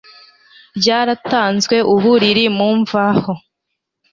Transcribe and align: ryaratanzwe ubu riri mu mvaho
ryaratanzwe 0.79 1.75
ubu 1.93 2.11
riri 2.21 2.45
mu 2.57 2.69
mvaho 2.79 3.31